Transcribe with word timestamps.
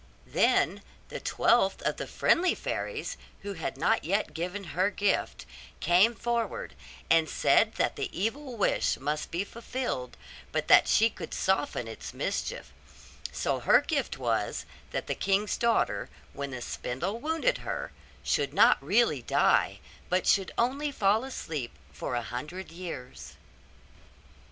Then 0.25 0.81
the 1.09 1.19
twelfth 1.19 1.83
of 1.83 1.97
the 1.97 2.07
friendly 2.07 2.55
fairies, 2.55 3.17
who 3.43 3.53
had 3.53 3.77
not 3.77 4.03
yet 4.03 4.33
given 4.33 4.63
her 4.73 4.89
gift, 4.89 5.45
came 5.79 6.15
forward, 6.15 6.73
and 7.07 7.29
said 7.29 7.75
that 7.75 7.97
the 7.97 8.09
evil 8.19 8.57
wish 8.57 8.97
must 8.97 9.29
be 9.29 9.43
fulfilled, 9.43 10.17
but 10.51 10.67
that 10.69 10.87
she 10.87 11.11
could 11.11 11.35
soften 11.35 11.87
its 11.87 12.15
mischief; 12.15 12.73
so 13.31 13.59
her 13.59 13.79
gift 13.79 14.17
was, 14.17 14.65
that 14.89 15.05
the 15.05 15.13
king's 15.13 15.55
daughter, 15.55 16.09
when 16.33 16.49
the 16.49 16.63
spindle 16.63 17.19
wounded 17.19 17.59
her, 17.59 17.91
should 18.23 18.55
not 18.55 18.83
really 18.83 19.21
die, 19.21 19.77
but 20.09 20.25
should 20.25 20.51
only 20.57 20.91
fall 20.91 21.23
asleep 21.23 21.73
for 21.93 22.15
a 22.15 22.23
hundred 22.23 22.71
years. 22.71 23.33